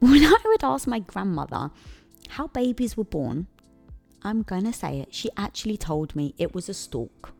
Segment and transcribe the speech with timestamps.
[0.00, 1.70] when I would ask my grandmother
[2.28, 3.46] how babies were born,
[4.22, 7.32] I'm going to say it, she actually told me it was a stork.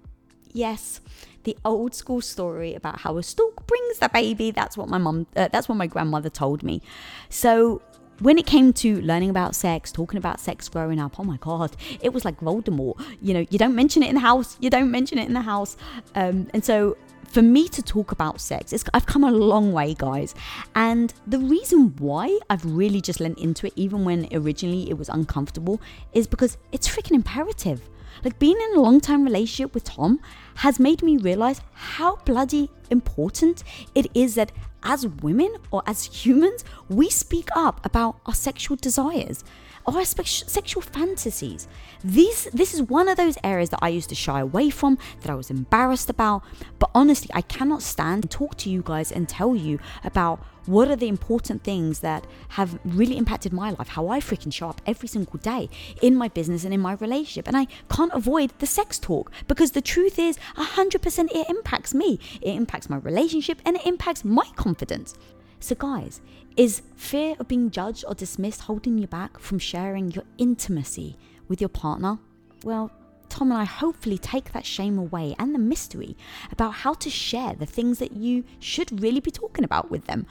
[0.53, 1.01] Yes,
[1.45, 4.51] the old school story about how a stork brings the baby.
[4.51, 6.83] That's what my mom, uh, that's what my grandmother told me.
[7.29, 7.83] So
[8.19, 11.77] when it came to learning about sex, talking about sex growing up, oh my God,
[12.03, 13.03] it was like Voldemort.
[13.23, 15.41] You know, you don't mention it in the house, you don't mention it in the
[15.41, 15.77] house.
[16.15, 16.97] Um, and so
[17.31, 20.35] for me to talk about sex, I've come a long way, guys.
[20.75, 25.09] And the reason why I've really just lent into it, even when originally it was
[25.09, 25.81] uncomfortable,
[26.13, 27.89] is because it's freaking imperative.
[28.25, 30.21] Like being in a long term relationship with Tom
[30.57, 33.63] has made me realize how bloody important
[33.95, 39.45] it is that as women or as humans, we speak up about our sexual desires
[39.87, 41.69] or sexual fantasies.
[42.05, 45.31] These, this is one of those areas that I used to shy away from, that
[45.31, 46.43] I was embarrassed about.
[46.79, 50.89] But honestly, I cannot stand and talk to you guys and tell you about what
[50.89, 54.81] are the important things that have really impacted my life, how I freaking show up
[54.87, 55.69] every single day
[56.01, 57.49] in my business and in my relationship.
[57.49, 62.21] And I can't avoid the sex talk because the truth is 100% it impacts me.
[62.41, 65.15] It impacts my relationship and it impacts my confidence.
[65.61, 66.23] So, guys,
[66.57, 71.17] is fear of being judged or dismissed holding you back from sharing your intimacy
[71.49, 72.19] with your partner?
[72.65, 72.91] Well,
[73.29, 76.17] Tom and I hopefully take that shame away and the mystery
[76.51, 80.27] about how to share the things that you should really be talking about with them.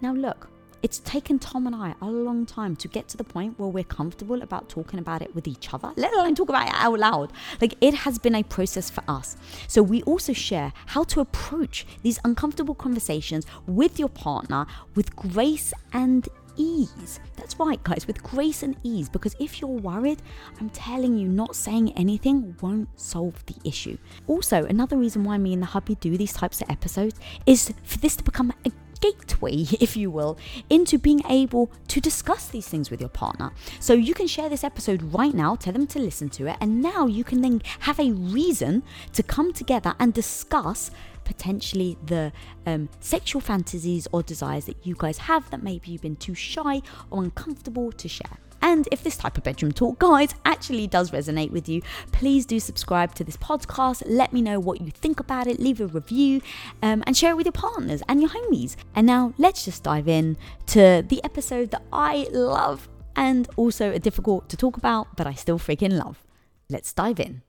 [0.00, 0.50] Now, look,
[0.82, 3.84] it's taken Tom and I a long time to get to the point where we're
[3.84, 7.32] comfortable about talking about it with each other, let alone talk about it out loud.
[7.60, 9.36] Like it has been a process for us.
[9.68, 15.72] So we also share how to approach these uncomfortable conversations with your partner with grace
[15.92, 17.20] and ease.
[17.36, 19.08] That's right, guys, with grace and ease.
[19.08, 20.22] Because if you're worried,
[20.60, 23.98] I'm telling you, not saying anything won't solve the issue.
[24.26, 27.98] Also, another reason why me and the hubby do these types of episodes is for
[27.98, 28.70] this to become a
[29.00, 30.38] gateway, if you will,
[30.70, 33.52] into being able to discuss these things with your partner.
[33.80, 36.80] So you can share this episode right now, tell them to listen to it, and
[36.82, 40.90] now you can then have a reason to come together and discuss
[41.24, 42.32] potentially the
[42.66, 46.80] um, sexual fantasies or desires that you guys have that maybe you've been too shy
[47.10, 48.38] or uncomfortable to share.
[48.62, 52.58] And if this type of bedroom talk, guys, actually does resonate with you, please do
[52.60, 54.02] subscribe to this podcast.
[54.06, 56.40] Let me know what you think about it, leave a review,
[56.82, 58.76] um, and share it with your partners and your homies.
[58.94, 60.36] And now let's just dive in
[60.66, 65.34] to the episode that I love and also are difficult to talk about, but I
[65.34, 66.22] still freaking love.
[66.68, 67.42] Let's dive in.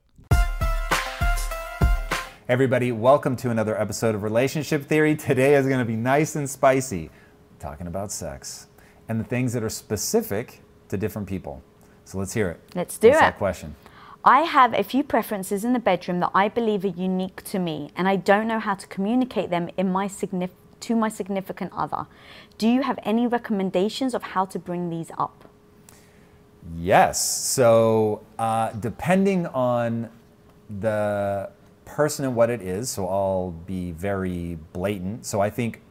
[2.50, 5.18] Everybody, welcome to another episode of Relationship Theory.
[5.18, 7.10] Today is going to be nice and spicy,
[7.60, 8.68] talking about sex
[9.10, 11.62] and the things that are specific to different people.
[12.06, 12.60] So let's hear it.
[12.76, 13.22] Let's do What's it.
[13.22, 13.76] That question.
[14.24, 17.92] I have a few preferences in the bedroom that I believe are unique to me,
[17.96, 20.50] and I don't know how to communicate them in my signif-
[20.82, 22.08] to my significant other.
[22.58, 25.48] Do you have any recommendations of how to bring these up?
[26.76, 27.24] Yes.
[27.26, 30.10] So, uh, depending on
[30.82, 31.50] the
[31.86, 35.26] person and what it is, so I'll be very blatant.
[35.26, 35.82] So, I think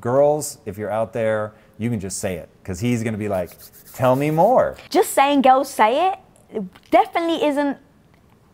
[0.00, 3.28] girls, if you're out there, you can just say it because he's going to be
[3.28, 3.50] like,
[3.92, 4.76] tell me more.
[4.90, 6.18] Just saying girls say it
[6.90, 7.78] definitely isn't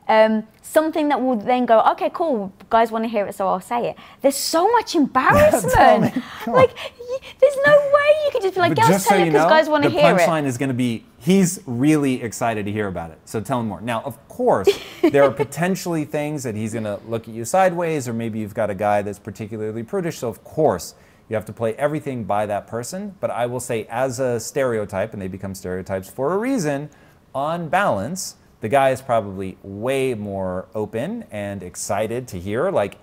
[0.08, 3.60] um, something that will then go, okay, cool, guys want to hear it, so I'll
[3.60, 3.96] say it.
[4.20, 6.16] There's so much embarrassment.
[6.46, 6.74] like,
[7.40, 9.84] there's no way you could just be like, girls tell so it because guys want
[9.84, 10.18] to hear it.
[10.18, 13.60] The punchline is going to be, he's really excited to hear about it, so tell
[13.60, 13.80] him more.
[13.80, 14.68] Now, of course,
[15.02, 18.54] there are potentially things that he's going to look at you sideways, or maybe you've
[18.54, 20.94] got a guy that's particularly prudish, so of course,
[21.32, 23.16] you have to play everything by that person.
[23.18, 26.90] But I will say, as a stereotype, and they become stereotypes for a reason,
[27.34, 32.70] on balance, the guy is probably way more open and excited to hear.
[32.70, 32.98] Like,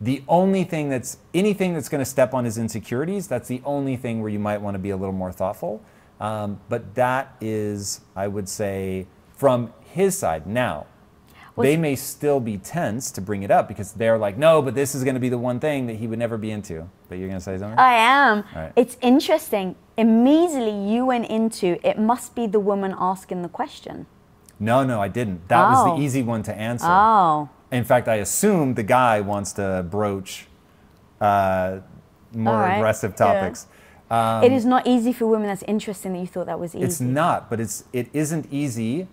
[0.00, 3.96] the only thing that's anything that's going to step on his insecurities, that's the only
[3.96, 5.82] thing where you might want to be a little more thoughtful.
[6.18, 10.46] Um, but that is, I would say, from his side.
[10.46, 10.86] Now,
[11.56, 14.94] they may still be tense to bring it up because they're like, no, but this
[14.94, 16.88] is going to be the one thing that he would never be into.
[17.08, 17.78] But you're going to say something?
[17.78, 18.44] I am.
[18.54, 18.72] Right.
[18.76, 19.76] It's interesting.
[19.96, 24.06] Immediately you went into it must be the woman asking the question.
[24.58, 25.48] No, no, I didn't.
[25.48, 25.70] That oh.
[25.70, 26.04] was the oh.
[26.04, 26.86] easy one to answer.
[26.88, 27.48] Oh.
[27.72, 30.46] In fact, I assume the guy wants to broach
[31.20, 31.80] uh,
[32.32, 32.76] more right.
[32.76, 33.66] aggressive topics.
[34.10, 35.48] it is not easy for women.
[35.48, 36.84] That's interesting that you thought that was easy.
[36.84, 39.08] It's not, but it's it isn't easy,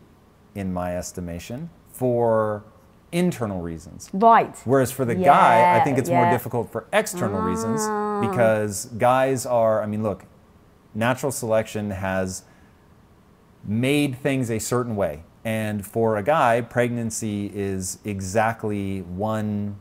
[0.55, 2.63] in my estimation, for
[3.13, 4.09] internal reasons.
[4.11, 4.57] right.
[4.65, 8.19] Whereas for the guy, I think it's more difficult for external reasons ah.
[8.19, 10.25] because guys are, I mean, look,
[10.95, 12.43] natural selection has
[13.63, 15.23] made things a certain way.
[15.45, 19.77] And for a guy, pregnancy is exactly one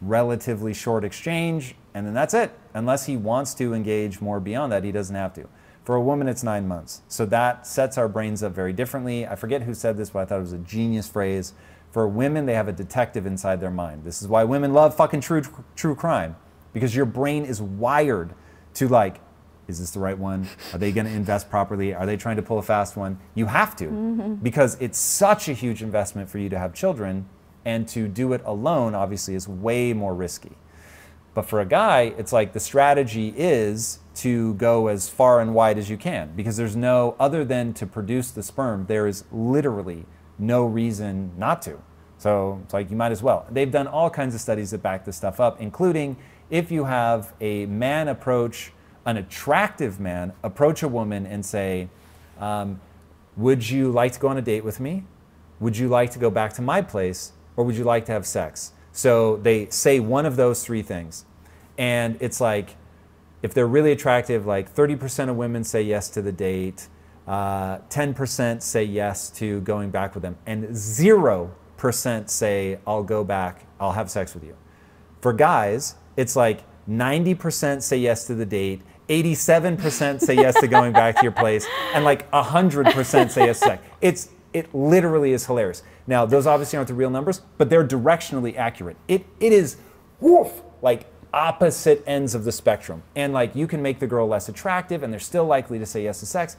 [0.00, 2.52] relatively short exchange, and then that's it.
[2.74, 5.48] Unless he wants to engage more beyond that, he doesn't have to.
[5.84, 7.02] For a woman, it's nine months.
[7.08, 9.26] So that sets our brains up very differently.
[9.26, 11.54] I forget who said this, but I thought it was a genius phrase.
[11.90, 14.04] For women, they have a detective inside their mind.
[14.04, 15.42] This is why women love fucking true
[15.74, 16.36] true crime
[16.72, 18.34] because your brain is wired
[18.74, 19.20] to like
[19.68, 20.48] is this the right one?
[20.72, 21.94] Are they going to invest properly?
[21.94, 23.18] Are they trying to pull a fast one?
[23.34, 24.34] You have to mm-hmm.
[24.34, 27.26] because it's such a huge investment for you to have children
[27.64, 30.52] and to do it alone obviously is way more risky.
[31.34, 35.78] But for a guy, it's like the strategy is to go as far and wide
[35.78, 40.04] as you can because there's no, other than to produce the sperm, there is literally
[40.38, 41.78] no reason not to.
[42.18, 43.46] So it's like you might as well.
[43.50, 46.16] They've done all kinds of studies that back this stuff up, including
[46.50, 48.72] if you have a man approach,
[49.06, 51.88] an attractive man approach a woman and say,
[52.38, 52.80] um,
[53.36, 55.04] Would you like to go on a date with me?
[55.60, 57.32] Would you like to go back to my place?
[57.56, 58.72] Or would you like to have sex?
[58.92, 61.24] So they say one of those three things.
[61.78, 62.76] And it's like,
[63.42, 66.88] if they're really attractive, like 30% of women say yes to the date,
[67.26, 71.50] uh, 10% say yes to going back with them, and 0%
[72.28, 74.56] say, I'll go back, I'll have sex with you.
[75.20, 80.92] For guys, it's like 90% say yes to the date, 87% say yes to going
[80.92, 83.82] back to your place, and like 100% say yes to sex.
[84.00, 85.82] It's, it literally is hilarious.
[86.06, 88.96] Now, those obviously aren't the real numbers, but they're directionally accurate.
[89.08, 89.76] It, it is,
[90.20, 93.02] woof, like opposite ends of the spectrum.
[93.16, 96.04] And like you can make the girl less attractive and they're still likely to say
[96.04, 96.56] yes to sex.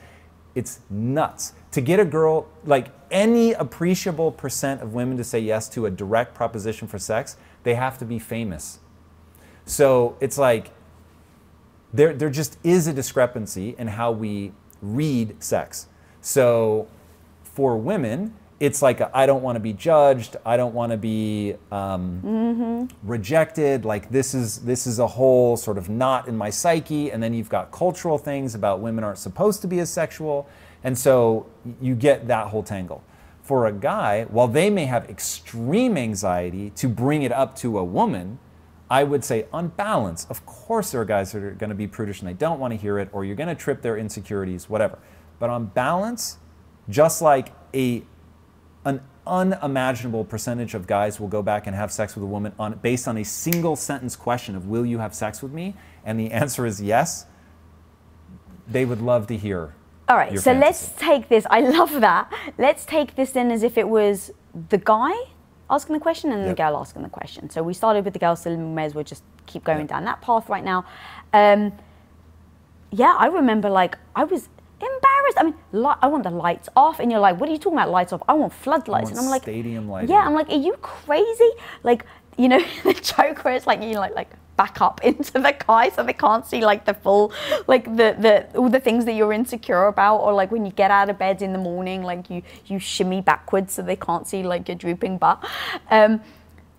[0.55, 1.53] It's nuts.
[1.71, 5.91] To get a girl, like any appreciable percent of women to say yes to a
[5.91, 8.79] direct proposition for sex, they have to be famous.
[9.65, 10.71] So it's like
[11.93, 14.51] there, there just is a discrepancy in how we
[14.81, 15.87] read sex.
[16.21, 16.87] So
[17.53, 20.37] for women, it's like I don't want to be judged.
[20.45, 23.83] I don't want to be um, rejected.
[23.83, 27.11] Like this is this is a whole sort of knot in my psyche.
[27.11, 30.47] And then you've got cultural things about women aren't supposed to be as sexual,
[30.83, 31.45] and so
[31.81, 33.03] you get that whole tangle.
[33.41, 37.83] For a guy, while they may have extreme anxiety to bring it up to a
[37.83, 38.39] woman,
[38.89, 41.87] I would say, on balance, of course, there are guys that are going to be
[41.87, 44.69] prudish and they don't want to hear it, or you're going to trip their insecurities,
[44.69, 44.97] whatever.
[45.39, 46.37] But on balance,
[46.89, 48.03] just like a
[48.85, 52.73] an unimaginable percentage of guys will go back and have sex with a woman on
[52.81, 55.73] based on a single sentence question of "Will you have sex with me?"
[56.05, 57.25] and the answer is yes.
[58.67, 59.73] They would love to hear.
[60.07, 61.45] All right, so let's take this.
[61.49, 62.31] I love that.
[62.57, 64.31] Let's take this in as if it was
[64.69, 65.11] the guy
[65.69, 67.49] asking the question and the girl asking the question.
[67.49, 69.87] So we started with the girl, so we may as well just keep going Yep.
[69.89, 70.85] down that path right now.
[71.33, 71.73] Um,
[72.91, 74.49] yeah, I remember like I was
[74.83, 75.37] embarrassed.
[75.37, 77.77] I mean, li- I want the lights off, and you're like, "What are you talking
[77.77, 77.89] about?
[77.89, 78.23] Lights off?
[78.27, 80.09] I want floodlights." want and I'm like, stadium lighting.
[80.09, 81.51] Yeah, I'm like, "Are you crazy?"
[81.83, 82.05] Like,
[82.37, 85.89] you know, the joke where it's like you like like back up into the car
[85.91, 87.33] so they can't see like the full
[87.67, 90.91] like the the all the things that you're insecure about or like when you get
[90.91, 94.43] out of bed in the morning like you you shimmy backwards so they can't see
[94.43, 95.43] like your drooping butt
[95.89, 96.21] um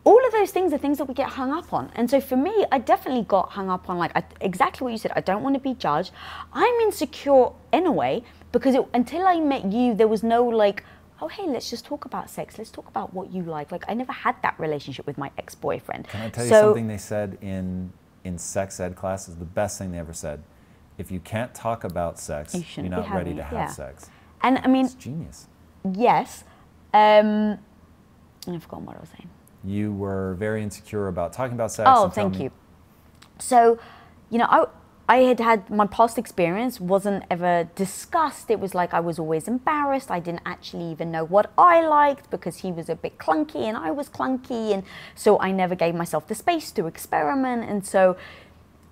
[0.04, 1.90] all of those things are things that we get hung up on.
[1.94, 4.99] And so for me, I definitely got hung up on like I, exactly what you
[4.99, 5.12] said.
[5.16, 6.12] I don't want to be judged.
[6.52, 10.84] I'm insecure in a way because it, until I met you, there was no like,
[11.23, 12.58] oh, hey, let's just talk about sex.
[12.58, 13.73] Let's talk about what you like.
[13.73, 16.06] Like I never had that relationship with my ex boyfriend.
[16.08, 17.92] Can I tell you something they said in
[18.25, 19.37] in sex ed classes?
[19.37, 20.42] The best thing they ever said.
[20.99, 23.66] If you can't talk about sex, You you're shouldn't ready to have yeah.
[23.68, 24.11] sex.
[24.42, 25.49] And I mean, It's genius.
[25.92, 26.44] yes.
[26.92, 27.58] Um,
[28.46, 29.28] I've forgotten what I was saying.
[29.64, 31.88] You were very insecure about talking about sex.
[31.92, 32.50] Oh, thank you.
[33.38, 33.78] So,
[34.30, 34.66] you know, I
[35.06, 38.50] I had had my past experience wasn't ever discussed.
[38.50, 40.11] It was like I was always embarrassed.
[40.11, 43.76] I didn't actually even know what I liked because he was a bit clunky and
[43.76, 44.83] I was clunky, and
[45.14, 47.68] so I never gave myself the space to experiment.
[47.68, 48.16] And so,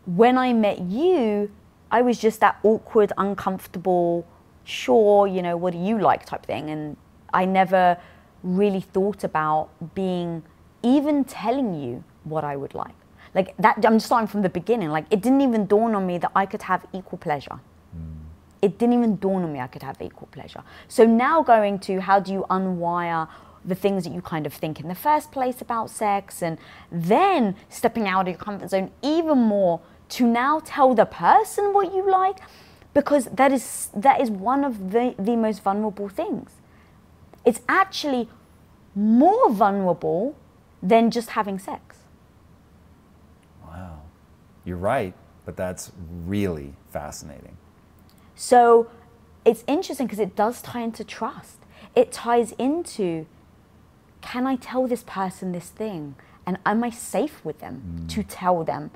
[0.05, 1.51] when I met you,
[1.91, 4.27] I was just that awkward, uncomfortable,
[4.65, 6.99] sure, you know, what do you like type thing, and
[7.33, 7.97] I never
[8.43, 10.43] really thought about being
[10.83, 12.95] even telling you what I would like.
[13.35, 14.91] Like that, I'm starting from the beginning.
[14.91, 17.59] Like it didn't even dawn on me that I could have equal pleasure.
[17.93, 18.27] Hmm.
[18.61, 20.63] It didn't even dawn on me I could have equal pleasure.
[20.89, 23.29] So now going to how do you unwire
[23.65, 26.59] the things that you kind of think in the first place about sex, and
[26.91, 31.95] then stepping out of your comfort zone even more to now tell the person what
[31.95, 32.39] you like
[32.93, 36.51] because that is that is one of the, the most vulnerable things
[37.45, 38.29] it's actually
[38.95, 40.37] more vulnerable
[40.83, 41.99] than just having sex.
[43.65, 44.03] Wow.
[44.65, 45.93] You're right, but that's
[46.27, 47.57] really fascinating.
[48.35, 48.91] so
[49.45, 51.59] it's interesting because it does tie into trust.
[51.97, 53.27] It ties into
[54.21, 56.15] can i tell this person this thing?
[56.47, 58.27] And am i safe with them to mm.
[58.29, 58.91] tell them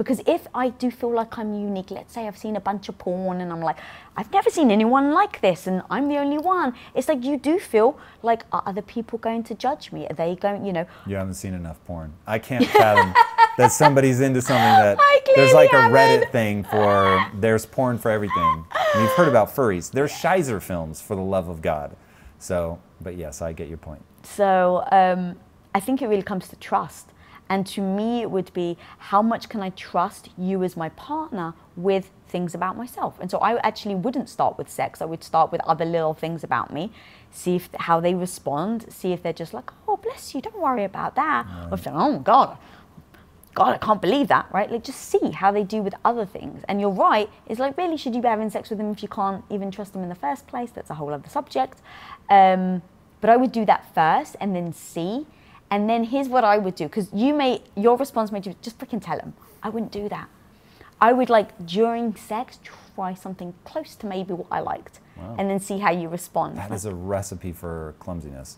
[0.00, 2.96] because if i do feel like i'm unique let's say i've seen a bunch of
[2.96, 3.76] porn and i'm like
[4.16, 7.58] i've never seen anyone like this and i'm the only one it's like you do
[7.58, 11.16] feel like are other people going to judge me are they going you know You
[11.16, 12.14] haven't seen enough porn.
[12.26, 13.14] I can't fathom
[13.58, 14.98] that somebody's into something that
[15.36, 18.64] there's like a Reddit thing for there's porn for everything.
[18.94, 19.90] And you've heard about furries.
[19.90, 21.96] There's Shizer films for the love of God.
[22.38, 24.02] So, but yes, I get your point.
[24.22, 25.36] So um,
[25.74, 27.06] I think it really comes to trust.
[27.50, 31.52] And to me, it would be how much can I trust you as my partner
[31.76, 33.18] with things about myself?
[33.20, 35.02] And so I actually wouldn't start with sex.
[35.02, 36.92] I would start with other little things about me,
[37.32, 40.84] see if how they respond, see if they're just like, oh, bless you, don't worry
[40.84, 41.44] about that.
[41.70, 42.56] Or if they're, oh, God,
[43.54, 44.70] God, I can't believe that, right?
[44.70, 46.62] Like, just see how they do with other things.
[46.68, 49.08] And you're right, it's like, really, should you be having sex with them if you
[49.08, 50.70] can't even trust them in the first place?
[50.70, 51.82] That's a whole other subject.
[52.28, 52.82] Um,
[53.20, 55.26] but I would do that first and then see.
[55.70, 58.78] And then here's what I would do, because you may, your response may be just
[58.78, 59.34] freaking tell them.
[59.62, 60.28] I wouldn't do that.
[61.00, 62.58] I would like, during sex,
[62.94, 65.00] try something close to maybe what I liked.
[65.38, 66.56] And then see how you respond.
[66.56, 68.56] That is a recipe for clumsiness.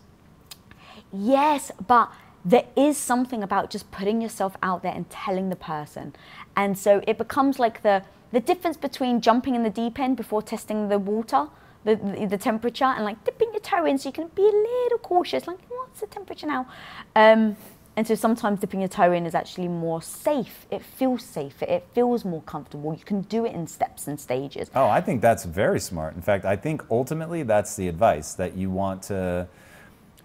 [1.11, 2.09] Yes, but
[2.45, 6.15] there is something about just putting yourself out there and telling the person.
[6.55, 10.41] And so it becomes like the the difference between jumping in the deep end before
[10.41, 11.47] testing the water,
[11.83, 14.45] the, the, the temperature, and like dipping your toe in so you can be a
[14.45, 15.59] little cautious, like,
[15.93, 16.67] what's the temperature now?
[17.15, 17.55] Um,
[17.95, 20.65] and so sometimes dipping your toe in is actually more safe.
[20.71, 21.65] It feels safer.
[21.65, 22.95] It feels more comfortable.
[22.95, 24.71] You can do it in steps and stages.
[24.73, 26.15] Oh, I think that's very smart.
[26.15, 29.47] In fact, I think ultimately that's the advice that you want to.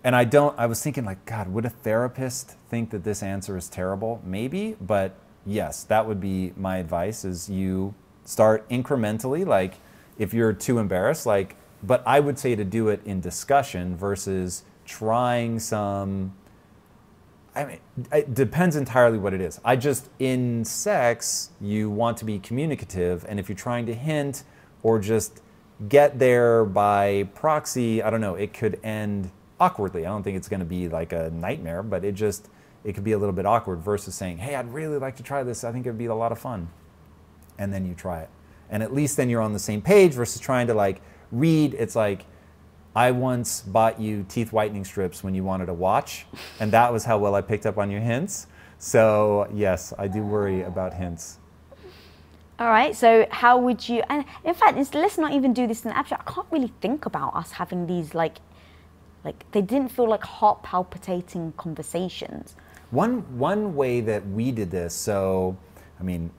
[0.02, 3.54] And I don't, I was thinking, like, God, would a therapist think that this answer
[3.58, 4.22] is terrible?
[4.24, 7.94] Maybe, but yes, that would be my advice is you
[8.24, 9.74] start incrementally, like,
[10.16, 14.62] if you're too embarrassed, like, but I would say to do it in discussion versus
[14.88, 16.32] trying some
[17.58, 17.78] I mean,
[18.12, 19.60] it depends entirely what it is.
[19.64, 24.44] I just, in sex, you want to be communicative, and if you're trying to hint
[24.84, 25.42] or just
[25.88, 30.06] get there by proxy, I don't know, it could end awkwardly.
[30.06, 32.48] I don't think it's going to be like a nightmare, but it just,
[32.84, 35.42] it could be a little bit awkward versus saying, hey, I'd really like to try
[35.42, 35.64] this.
[35.64, 36.68] I think it'd be a lot of fun.
[37.58, 38.30] And then you try it.
[38.70, 41.00] And at least then you're on the same page versus trying to like
[41.32, 41.74] read.
[41.74, 42.24] It's like,
[42.98, 46.26] I once bought you teeth whitening strips when you wanted a watch,
[46.58, 48.48] and that was how well I picked up on your hints.
[48.78, 51.38] So, yes, I do worry about hints.
[52.58, 52.96] All right.
[52.96, 54.02] So how would you?
[54.08, 56.28] And in fact, let's not even do this in the abstract.
[56.28, 58.38] I can't really think about us having these like,
[59.24, 62.56] like they didn't feel like heart palpitating conversations.
[62.90, 65.56] One, one way that we did this, so,
[66.00, 66.32] I mean,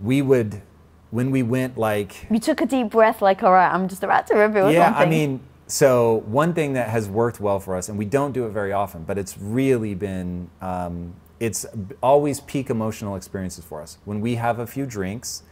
[0.00, 0.62] we would,
[1.10, 4.26] when we went like, You took a deep breath, like, all right, I'm just about
[4.28, 5.02] to reveal yeah, something.
[5.02, 8.46] I mean, so one thing that has worked well for us, and we don't do
[8.46, 11.66] it very often, but it's really been, um, it's
[12.02, 13.98] always peak emotional experiences for us.
[14.04, 15.42] When we have a few drinks,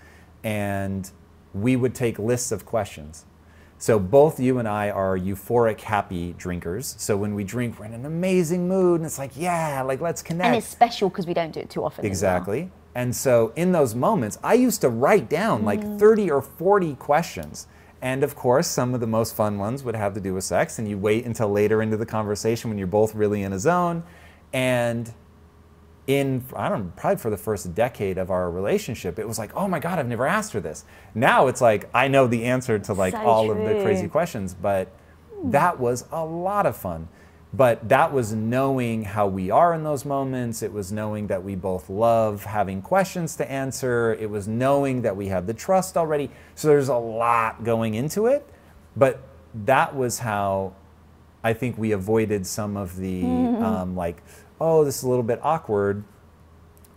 [0.44, 1.10] and
[1.54, 3.24] we would take lists of questions.
[3.78, 6.96] So both you and I are euphoric, happy drinkers.
[6.98, 10.20] So when we drink, we're in an amazing mood, and it's like, yeah, like let's
[10.22, 10.46] connect.
[10.46, 12.04] and it's special because we don't do it too often.
[12.04, 12.70] as well.
[12.98, 16.00] And so in those moments, I used to write down like mm.
[16.00, 17.68] 30 or 40 questions.
[18.02, 20.80] And of course, some of the most fun ones would have to do with sex,
[20.80, 24.02] and you wait until later into the conversation when you're both really in a zone.
[24.52, 25.14] And
[26.08, 29.54] in, I don't know, probably for the first decade of our relationship, it was like,
[29.54, 30.84] oh my God, I've never asked her this.
[31.14, 34.54] Now it's like, I know the answer to like So all of the crazy questions,
[34.54, 34.88] but
[35.36, 35.52] mm.
[35.52, 37.06] that was a lot of fun.
[37.52, 40.62] But that was knowing how we are in those moments.
[40.62, 44.14] It was knowing that we both love having questions to answer.
[44.14, 46.30] It was knowing that we had the trust already.
[46.54, 48.46] So there's a lot going into it.
[48.96, 49.22] But
[49.54, 50.74] that was how
[51.42, 54.22] I think we avoided some of the um, like,
[54.60, 56.04] oh, this is a little bit awkward.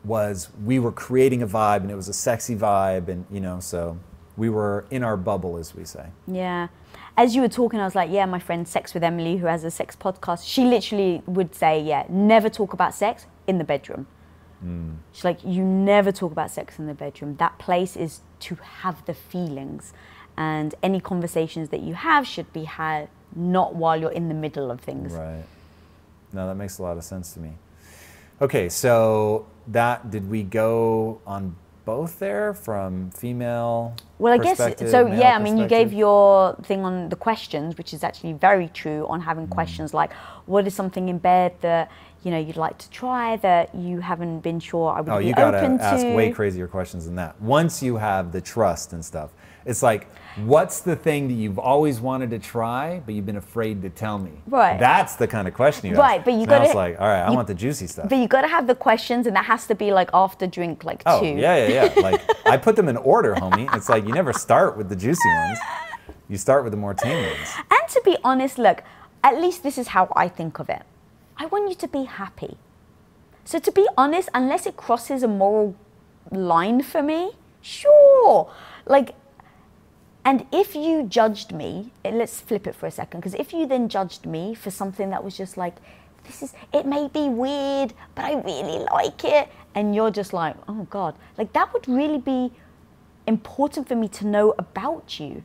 [0.03, 3.59] Was we were creating a vibe and it was a sexy vibe, and you know,
[3.59, 3.99] so
[4.35, 6.07] we were in our bubble, as we say.
[6.27, 6.69] Yeah.
[7.17, 9.63] As you were talking, I was like, yeah, my friend Sex with Emily, who has
[9.63, 14.07] a sex podcast, she literally would say, yeah, never talk about sex in the bedroom.
[14.61, 14.93] Hmm.
[15.11, 17.35] She's like, you never talk about sex in the bedroom.
[17.37, 19.93] That place is to have the feelings.
[20.37, 24.71] And any conversations that you have should be had not while you're in the middle
[24.71, 25.13] of things.
[25.13, 25.43] Right.
[26.33, 27.53] No, that makes a lot of sense to me.
[28.41, 33.95] Okay, so that did we go on both there from female?
[34.19, 35.07] Well, I guess so.
[35.07, 39.05] Yeah, I mean, you gave your thing on the questions, which is actually very true
[39.07, 39.51] on having Mm.
[39.51, 40.11] questions like,
[40.45, 41.89] what is something in bed that
[42.23, 45.31] you know you'd like to try that you haven't been sure I would Oh, be
[45.31, 45.41] open to.
[45.41, 47.39] Oh, you gotta ask way crazier questions than that.
[47.41, 49.31] Once you have the trust and stuff,
[49.65, 50.07] it's like,
[50.45, 54.17] what's the thing that you've always wanted to try, but you've been afraid to tell
[54.17, 54.31] me?
[54.47, 54.79] Right.
[54.79, 56.25] That's the kind of question you Right, ask.
[56.25, 58.09] but you gotta- it's like, all right, I you- want the juicy stuff.
[58.09, 60.83] But you got to have the questions, and that has to be like after drink,
[60.83, 61.27] like oh, two.
[61.27, 62.01] yeah, yeah, yeah.
[62.01, 63.67] like, I put them in order, homie.
[63.75, 65.59] It's like you never start with the juicy ones.
[66.27, 67.49] You start with the more tame ones.
[67.69, 68.83] And to be honest, look,
[69.23, 70.81] at least this is how I think of it.
[71.41, 72.57] I want you to be happy.
[73.45, 75.75] So to be honest, unless it crosses a moral
[76.29, 77.31] line for me,
[77.61, 78.53] sure.
[78.85, 79.15] Like,
[80.23, 83.65] and if you judged me, eh, let's flip it for a second, because if you
[83.65, 85.77] then judged me for something that was just like,
[86.25, 90.55] this is, it may be weird, but I really like it, and you're just like,
[90.67, 92.51] oh God, like that would really be
[93.25, 95.43] important for me to know about you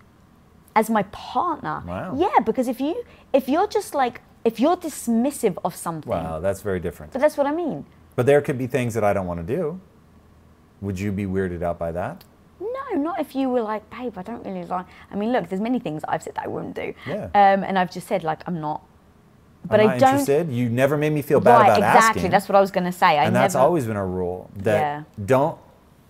[0.75, 1.83] as my partner.
[1.87, 2.15] Wow.
[2.19, 6.62] Yeah, because if you if you're just like if you're dismissive of something, Wow, that's
[6.62, 7.12] very different.
[7.12, 7.85] but that's what I mean.
[8.17, 9.81] But there could be things that I don't want to do.
[10.81, 12.25] Would you be weirded out by that?
[12.61, 14.87] No, not if you were like, babe, I don't really like.
[15.12, 16.95] I mean, look, there's many things I've said that I wouldn't do.
[17.07, 17.25] Yeah.
[17.35, 18.81] Um, and I've just said like I'm not.
[19.69, 20.11] But I'm I don't.
[20.11, 20.49] interested.
[20.53, 21.99] You never made me feel bad right, about exactly.
[21.99, 22.09] asking.
[22.09, 22.29] Exactly.
[22.31, 23.19] That's what I was going to say.
[23.19, 25.03] I and that's always been a rule that Yeah.
[25.33, 25.59] don't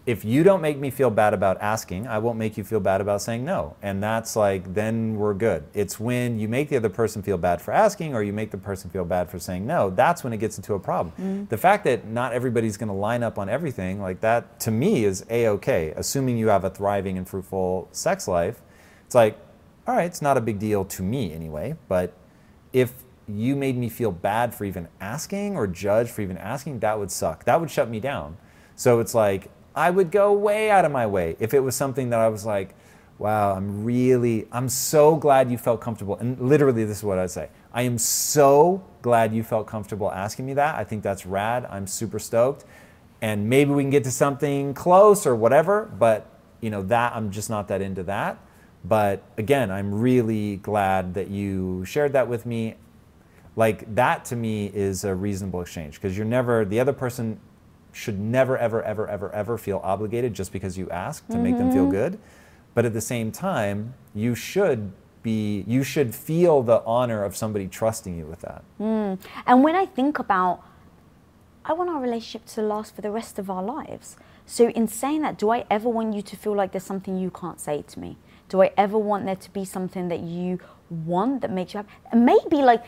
[0.06, 3.00] if you don't make me feel bad about asking i won't make you feel bad
[3.00, 6.88] about saying no and that's like then we're good it's when you make the other
[6.88, 9.90] person feel bad for asking or you make the person feel bad for saying no
[9.90, 11.48] that's when it gets into a problem Mm.
[11.48, 15.04] the fact that not everybody's going to line up on everything like that to me
[15.04, 18.62] is a-ok assuming you have a thriving and fruitful sex life
[19.04, 19.38] it's like
[19.86, 22.12] all right it's not a big deal to me anyway but
[22.72, 22.92] if
[23.28, 27.10] you made me feel bad for even asking or judged for even asking, that would
[27.10, 27.44] suck.
[27.44, 28.36] That would shut me down.
[28.76, 32.11] So it's like, I would go way out of my way if it was something
[32.11, 32.75] that I was like,
[33.18, 36.16] wow, I'm really, I'm so glad you felt comfortable.
[36.16, 40.46] And literally, this is what I'd say I am so glad you felt comfortable asking
[40.46, 40.74] me that.
[40.74, 41.66] I think that's rad.
[41.70, 42.64] I'm super stoked.
[43.20, 46.27] And maybe we can get to something close or whatever, but
[46.61, 48.38] you know, that I'm just not that into that.
[48.85, 52.77] But again, I'm really glad that you shared that with me
[53.57, 57.40] like that to me is a reasonable exchange because you're never the other person
[57.96, 61.70] should never ever ever ever ever feel obligated just because you ask to make them
[61.72, 61.92] feel mm-hmm.
[61.92, 62.18] good
[62.74, 67.66] but at the same time you should be you should feel the honor of somebody
[67.66, 69.06] trusting you with that mm.
[69.46, 70.62] And when I think about,
[71.64, 74.16] I want our relationship to last for the rest of our lives.
[74.44, 77.30] So, in saying that, do I ever want you to feel like there's something you
[77.30, 78.16] can't say to me?
[78.48, 81.90] Do I ever want there to be something that you want that makes you happy?
[82.12, 82.85] And maybe, like,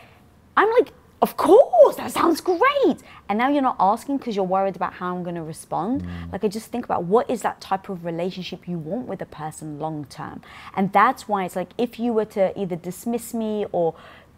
[0.55, 2.97] I'm like, of course, that sounds great.
[3.27, 6.03] And now you're not asking because you're worried about how I'm going to respond.
[6.03, 6.31] Mm.
[6.31, 9.25] Like, I just think about what is that type of relationship you want with a
[9.25, 10.41] person long term.
[10.75, 13.95] And that's why it's like, if you were to either dismiss me or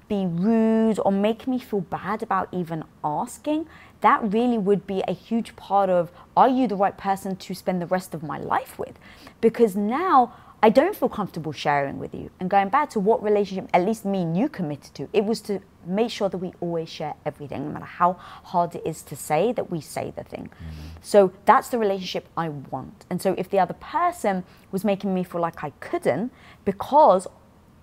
[0.09, 3.67] be rude or make me feel bad about even asking,
[4.01, 7.81] that really would be a huge part of are you the right person to spend
[7.81, 8.97] the rest of my life with?
[9.39, 12.29] Because now I don't feel comfortable sharing with you.
[12.39, 15.41] And going back to what relationship, at least me and you committed to, it was
[15.41, 19.15] to make sure that we always share everything, no matter how hard it is to
[19.15, 20.49] say that we say the thing.
[20.49, 20.87] Mm-hmm.
[21.01, 23.05] So that's the relationship I want.
[23.09, 26.31] And so if the other person was making me feel like I couldn't
[26.63, 27.25] because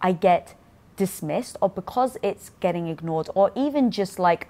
[0.00, 0.54] I get
[0.96, 4.48] dismissed or because it's getting ignored or even just like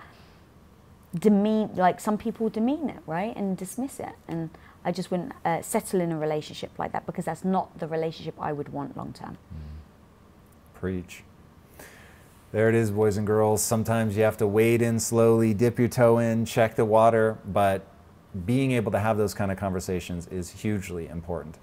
[1.18, 4.50] demean like some people demean it right and dismiss it and
[4.88, 8.34] i just wouldn't uh, settle in a relationship like that because that's not the relationship
[8.40, 9.36] i would want long term
[10.78, 11.24] Preach.
[12.52, 13.62] There it is, boys and girls.
[13.62, 17.84] Sometimes you have to wade in slowly, dip your toe in, check the water, but
[18.46, 21.58] being able to have those kind of conversations is hugely important.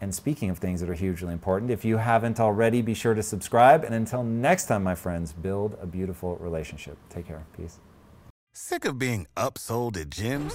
[0.00, 3.22] And speaking of things that are hugely important, if you haven't already, be sure to
[3.22, 3.84] subscribe.
[3.84, 6.96] And until next time, my friends, build a beautiful relationship.
[7.10, 7.44] Take care.
[7.56, 7.78] Peace.
[8.54, 10.54] Sick of being upsold at gyms?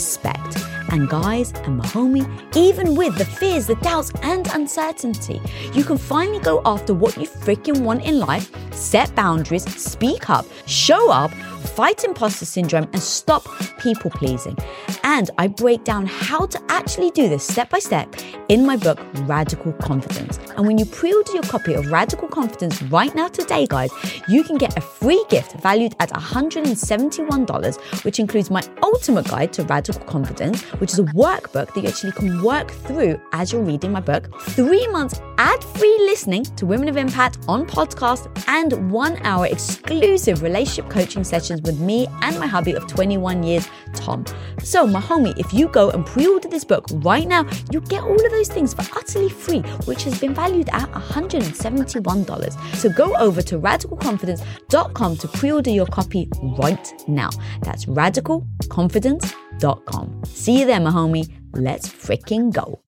[0.01, 0.57] respect.
[0.89, 5.39] And guys and my homie, even with the fears, the doubts, and uncertainty,
[5.73, 10.45] you can finally go after what you freaking want in life, set boundaries, speak up,
[10.65, 13.47] show up, fight imposter syndrome, and stop
[13.79, 14.57] people pleasing.
[15.03, 18.15] And I break down how to actually do this step by step
[18.49, 20.39] in my book, Radical Confidence.
[20.57, 23.91] And when you pre order your copy of Radical Confidence right now today, guys,
[24.27, 29.63] you can get a free gift valued at $171, which includes my ultimate guide to
[29.63, 33.91] radical confidence, which is a workbook that you actually can work through as you're reading
[33.91, 39.17] my book, three months ad free listening to Women of Impact on podcast, and one
[39.23, 44.23] hour exclusive relationship coaching sessions with me and my hubby of 21 years, Tom.
[44.63, 48.03] So, my homie, if you go and pre order this book right now, you get
[48.03, 52.75] all of those things for utterly free, which has been valued at $171.
[52.75, 57.31] So, go over to radicalconfidence.com to pre order your copy right now.
[57.63, 60.21] That's radicalconfidence.com.
[60.25, 61.27] See you there, my homie.
[61.53, 62.79] Let's freaking go.